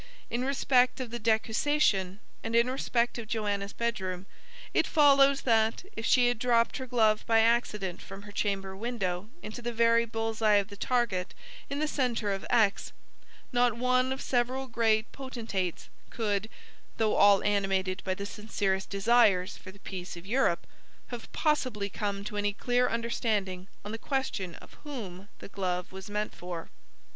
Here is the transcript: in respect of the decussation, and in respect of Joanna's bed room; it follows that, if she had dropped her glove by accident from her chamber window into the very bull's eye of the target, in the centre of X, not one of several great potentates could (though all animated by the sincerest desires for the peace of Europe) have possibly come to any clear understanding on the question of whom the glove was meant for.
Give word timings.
in 0.31 0.43
respect 0.43 0.99
of 0.99 1.11
the 1.11 1.19
decussation, 1.19 2.17
and 2.43 2.55
in 2.55 2.67
respect 2.71 3.19
of 3.19 3.27
Joanna's 3.27 3.71
bed 3.71 4.01
room; 4.01 4.25
it 4.73 4.87
follows 4.87 5.41
that, 5.41 5.83
if 5.95 6.07
she 6.07 6.27
had 6.27 6.39
dropped 6.39 6.77
her 6.77 6.87
glove 6.87 7.23
by 7.27 7.39
accident 7.41 8.01
from 8.01 8.23
her 8.23 8.31
chamber 8.31 8.75
window 8.75 9.29
into 9.43 9.61
the 9.61 9.71
very 9.71 10.05
bull's 10.05 10.41
eye 10.41 10.55
of 10.55 10.69
the 10.69 10.75
target, 10.75 11.35
in 11.69 11.77
the 11.77 11.87
centre 11.87 12.31
of 12.33 12.43
X, 12.49 12.93
not 13.51 13.77
one 13.77 14.11
of 14.11 14.23
several 14.23 14.65
great 14.65 15.11
potentates 15.11 15.87
could 16.09 16.49
(though 16.97 17.13
all 17.13 17.43
animated 17.43 18.01
by 18.03 18.15
the 18.15 18.25
sincerest 18.25 18.89
desires 18.89 19.55
for 19.55 19.69
the 19.71 19.77
peace 19.77 20.17
of 20.17 20.25
Europe) 20.25 20.65
have 21.09 21.31
possibly 21.31 21.89
come 21.89 22.23
to 22.23 22.37
any 22.37 22.53
clear 22.53 22.89
understanding 22.89 23.67
on 23.85 23.91
the 23.91 23.99
question 23.99 24.55
of 24.55 24.73
whom 24.83 25.29
the 25.37 25.47
glove 25.49 25.91
was 25.91 26.09
meant 26.09 26.33
for. 26.33 26.71